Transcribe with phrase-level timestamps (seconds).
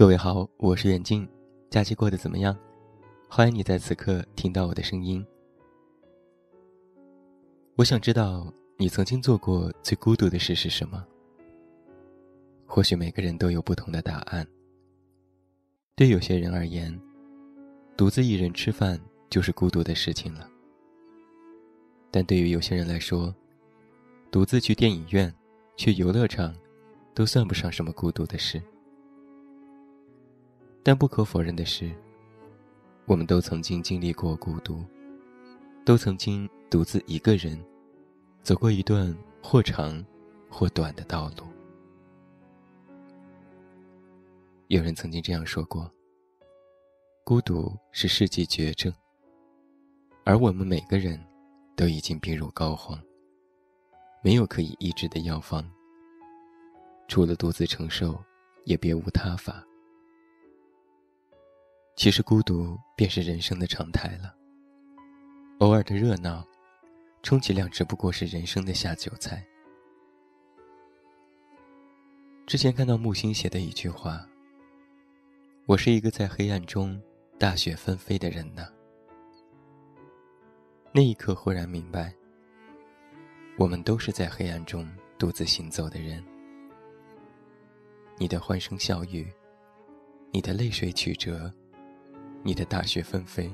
[0.00, 1.28] 各位好，我是远近，
[1.68, 2.56] 假期过得怎么样？
[3.28, 5.22] 欢迎你在此刻听到我的声音。
[7.76, 11.06] 我想知道你曾经做过最孤独的事是什么？
[12.64, 14.46] 或许每个人都有不同的答案。
[15.94, 16.98] 对有些人而言，
[17.94, 18.98] 独自一人吃饭
[19.28, 20.48] 就是孤独的事情了。
[22.10, 23.34] 但对于有些人来说，
[24.30, 25.30] 独自去电影院、
[25.76, 26.56] 去游乐场，
[27.14, 28.62] 都算不上什么孤独的事。
[30.82, 31.92] 但不可否认的是，
[33.04, 34.82] 我们都曾经经历过孤独，
[35.84, 37.62] 都曾经独自一个人
[38.42, 40.04] 走过一段或长
[40.48, 41.44] 或短的道路。
[44.68, 45.90] 有人曾经这样说过
[47.24, 48.92] ：“孤独是世纪绝症，
[50.24, 51.22] 而我们每个人
[51.76, 52.98] 都已经病入膏肓，
[54.22, 55.68] 没有可以医治的药方，
[57.06, 58.18] 除了独自承受，
[58.64, 59.62] 也别无他法。”
[62.00, 64.34] 其实孤独便是人生的常态了。
[65.58, 66.42] 偶尔的热闹，
[67.22, 69.46] 充其量只不过是人生的下酒菜。
[72.46, 74.26] 之前看到木心写的一句话
[75.68, 76.98] ：“我是一个在黑暗中
[77.38, 78.66] 大雪纷飞的人呢。”
[80.92, 82.14] 那一刻忽然明白，
[83.58, 86.24] 我们都是在黑暗中独自行走的人。
[88.16, 89.30] 你的欢声笑语，
[90.32, 91.52] 你的泪水曲折。
[92.42, 93.52] 你的大雪纷飞，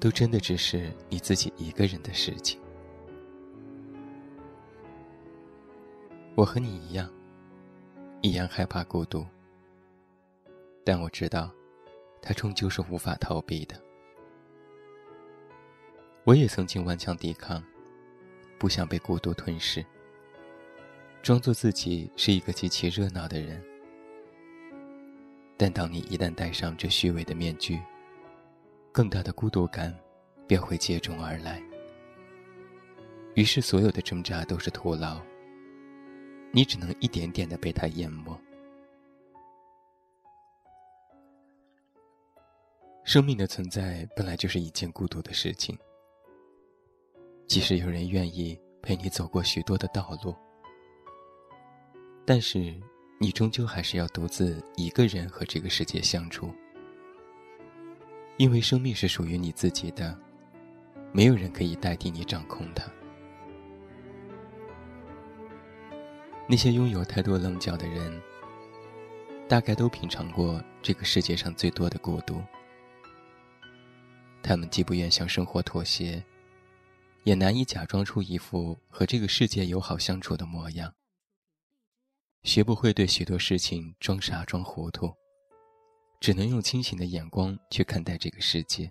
[0.00, 2.60] 都真的只是你自己一个人的事情。
[6.34, 7.08] 我和你一样，
[8.22, 9.26] 一样害怕孤独，
[10.84, 11.50] 但我知道，
[12.20, 13.80] 它终究是无法逃避的。
[16.24, 17.62] 我也曾经顽强抵抗，
[18.58, 19.84] 不想被孤独吞噬，
[21.22, 23.62] 装作自己是一个极其热闹的人。
[25.62, 27.78] 但当你一旦戴上这虚伪的面具，
[28.90, 29.94] 更大的孤独感
[30.46, 31.62] 便会接踵而来。
[33.34, 35.20] 于是，所有的挣扎都是徒劳。
[36.50, 38.34] 你只能一点点的被他淹没。
[43.04, 45.78] 生命的存在本来就是一件孤独的事情。
[47.46, 50.34] 即使有人愿意陪你走过许多的道路，
[52.24, 52.80] 但是。
[53.22, 56.54] 你终究还是要独自一个人和这个世界相处，
[58.38, 60.18] 因为生命是属于你自己的，
[61.12, 62.90] 没有人可以代替你掌控它。
[66.48, 68.18] 那些拥有太多棱角的人，
[69.46, 72.42] 大概都品尝过这个世界上最多的孤独。
[74.42, 76.24] 他们既不愿向生活妥协，
[77.24, 80.90] 也难以假装出一副和这个世界友好相处的模样。
[82.42, 85.12] 学不会对许多事情装傻装糊涂，
[86.20, 88.90] 只能用清醒的眼光去看待这个世界。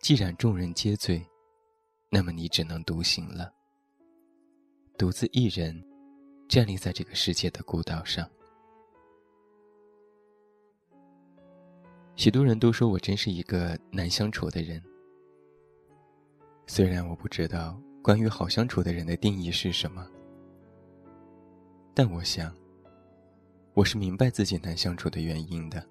[0.00, 1.26] 既然众人皆醉，
[2.10, 3.52] 那么你只能独行了，
[4.98, 5.82] 独自一人
[6.46, 8.28] 站立在这个世界的孤岛上。
[12.16, 14.82] 许多人都说我真是一个难相处的人，
[16.66, 20.06] 虽然我不知道关于好相处的人的定义是什么。
[21.98, 22.54] 但我想，
[23.74, 25.84] 我是明白自己难相处的原因的。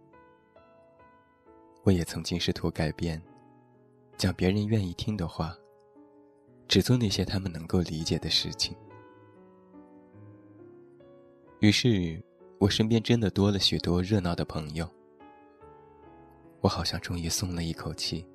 [1.83, 3.21] 我也曾经试图改变，
[4.15, 5.53] 讲别人愿意听的话，
[6.65, 8.73] 只做那些他们能够理解的事情。
[11.59, 12.23] 于是，
[12.57, 14.89] 我身边真的多了许多热闹的朋友。
[16.61, 18.25] 我好像终于松了一口气，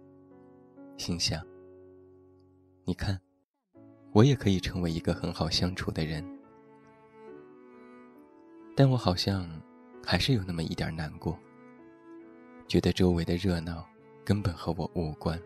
[0.99, 1.43] 心想：
[2.85, 3.19] 你看，
[4.13, 6.23] 我也可以成为一个很好相处的人。
[8.75, 9.49] 但我好像
[10.05, 11.39] 还是有那么一点难过，
[12.67, 13.87] 觉得周围的热闹
[14.25, 15.41] 根本和我无关。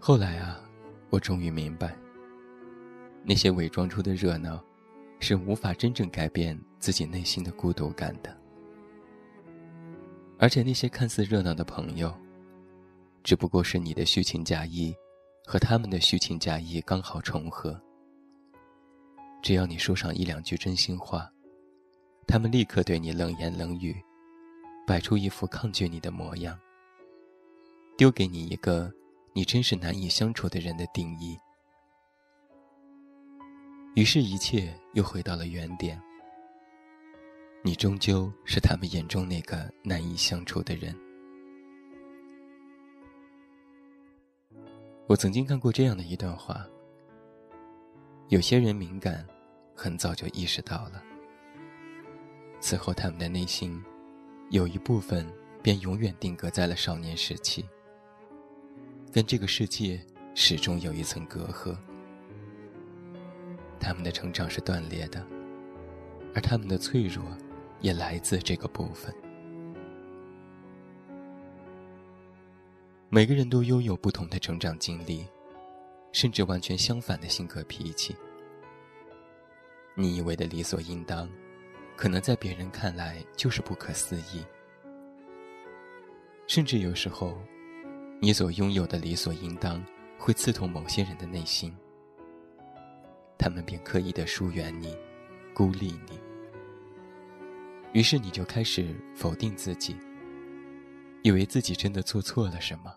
[0.00, 0.60] 后来啊，
[1.10, 1.96] 我终于明白，
[3.24, 4.62] 那些伪装出的热闹，
[5.20, 8.36] 是无法真正改变自己内心的孤独感的。
[10.38, 12.12] 而且那些看似热闹的朋友，
[13.22, 14.92] 只不过是你的虚情假意，
[15.46, 17.80] 和他们的虚情假意刚好重合。
[19.42, 21.28] 只要你说上一两句真心话，
[22.28, 24.00] 他们立刻对你冷言冷语，
[24.86, 26.56] 摆出一副抗拒你的模样，
[27.98, 28.90] 丢给你一个
[29.32, 31.36] 你真是难以相处的人的定义。
[33.96, 36.00] 于是，一切又回到了原点。
[37.64, 40.96] 你终究是他们眼中那个难以相处的人。
[45.08, 46.64] 我曾经看过这样的一段话。
[48.28, 49.26] 有些人敏感，
[49.74, 51.02] 很早就意识到了。
[52.60, 53.82] 此后，他们的内心
[54.50, 55.26] 有一部分
[55.62, 57.64] 便永远定格在了少年时期，
[59.12, 60.00] 跟这个世界
[60.34, 61.76] 始终有一层隔阂。
[63.78, 65.26] 他们的成长是断裂的，
[66.34, 67.24] 而他们的脆弱
[67.80, 69.12] 也来自这个部分。
[73.10, 75.26] 每个人都拥有不同的成长经历，
[76.12, 78.14] 甚至完全相反的性格脾气。
[79.94, 81.28] 你以为的理所应当，
[81.96, 84.44] 可能在别人看来就是不可思议。
[86.46, 87.38] 甚至有时候，
[88.20, 89.84] 你所拥有的理所应当，
[90.18, 91.74] 会刺痛某些人的内心。
[93.38, 94.96] 他们便刻意的疏远你，
[95.54, 96.18] 孤立你。
[97.92, 99.96] 于是你就开始否定自己，
[101.22, 102.94] 以为自己真的做错了什么。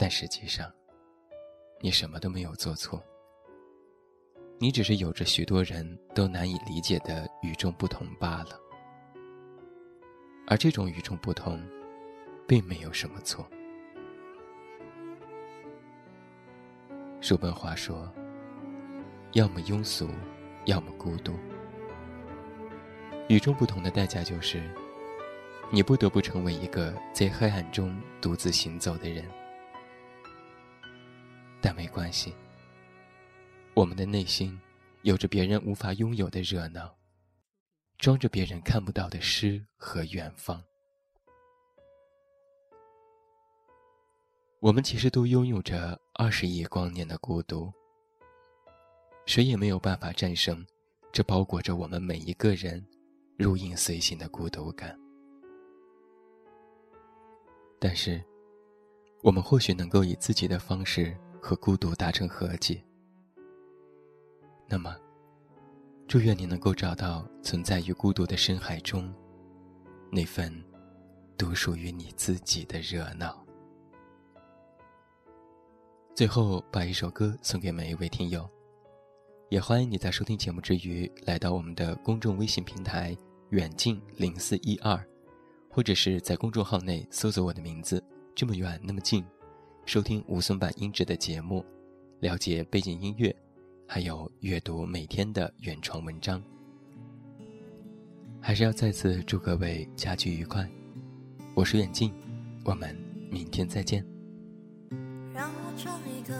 [0.00, 0.72] 但实际上，
[1.78, 3.04] 你什么都没有做错。
[4.58, 8.58] 你只是有着许多人都难以理解的与众不同罢了。
[10.46, 11.62] 而这种与众不同，
[12.48, 13.46] 并没有什么错。
[17.20, 18.10] 叔本华说
[19.32, 20.08] ：“要么庸俗，
[20.64, 21.34] 要么孤独。
[23.28, 24.62] 与众不同的代价就是，
[25.70, 29.22] 你不得不成为一个在黑暗中独自行走的人。”
[31.80, 32.34] 没关系，
[33.72, 34.60] 我们的内心
[35.00, 36.94] 有着别人无法拥有的热闹，
[37.96, 40.62] 装着别人看不到的诗和远方。
[44.60, 47.72] 我们其实都拥有着二十亿光年的孤独，
[49.24, 50.62] 谁也没有办法战胜
[51.10, 52.86] 这包裹着我们每一个人
[53.38, 54.94] 如影随形的孤独感。
[57.78, 58.22] 但是，
[59.22, 61.16] 我们或许能够以自己的方式。
[61.40, 62.82] 和孤独达成和解。
[64.68, 64.94] 那么，
[66.06, 69.12] 祝愿你能够找到存在于孤独的深海中，
[70.12, 70.52] 那份
[71.36, 73.44] 独属于你自己的热闹。
[76.14, 78.48] 最后，把一首歌送给每一位听友，
[79.48, 83.16] 也欢迎你在收听节目之余，来到我们的公众微信平台
[83.50, 85.02] “远近零四一二”，
[85.70, 88.04] 或者是在公众号内搜索我的名字
[88.36, 89.24] “这么远那么近”。
[89.90, 91.66] 收听无损版音质的节目，
[92.20, 93.34] 了解背景音乐，
[93.88, 96.40] 还有阅读每天的原创文章。
[98.40, 100.64] 还是要再次祝各位假期愉快。
[101.56, 102.14] 我是远近，
[102.64, 102.96] 我们
[103.32, 104.06] 明天再见。
[105.34, 106.34] 让我尝一口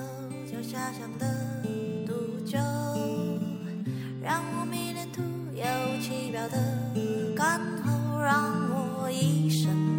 [0.46, 1.64] 叫家乡的
[2.06, 2.56] 毒酒，
[4.22, 5.22] 让我迷恋徒
[5.56, 5.64] 有
[6.00, 9.89] 其表的干喉，让我一生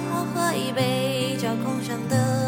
[0.00, 2.39] 让我喝一杯叫空想的。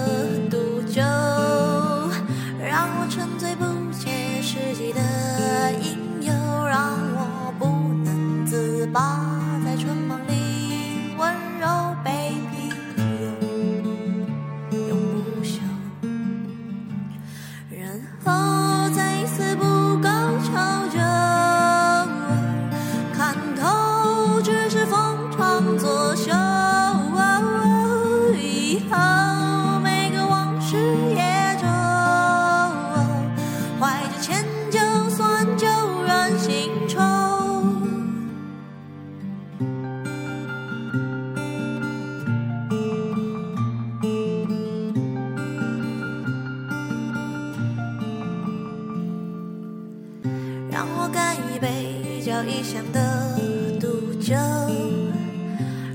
[52.24, 53.36] 异乡的
[53.80, 54.34] 毒酒，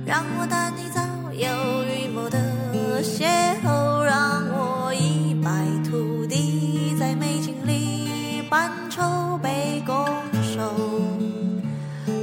[0.05, 2.37] 让我带你早有预谋的
[3.01, 3.25] 邂
[3.63, 5.49] 逅，让我一败
[5.89, 10.05] 涂地在美景里半筹备拱
[10.43, 10.69] 手。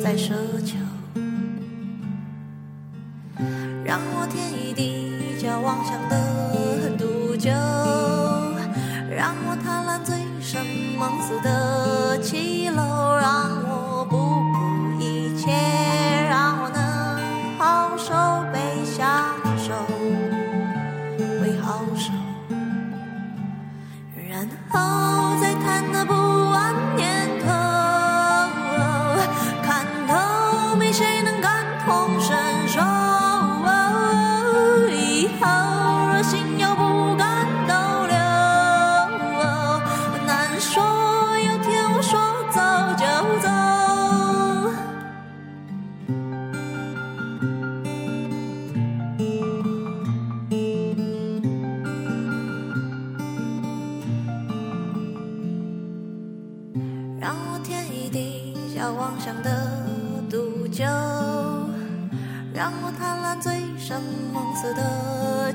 [0.02, 0.34] 在奢
[0.64, 0.76] 求，
[3.84, 7.50] 让我添一滴叫妄想的毒酒，
[9.10, 10.62] 让我贪婪醉生
[10.98, 13.63] 梦死的七楼，让
[24.72, 25.13] 然后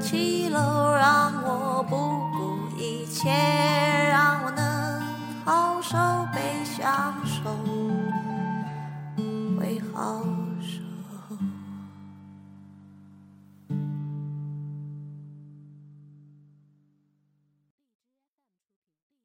[0.10, 1.96] 七楼，让我不
[2.36, 5.00] 顾一切，让我能
[5.46, 5.96] 好受
[6.34, 7.52] 被享受，
[9.60, 10.39] 为好。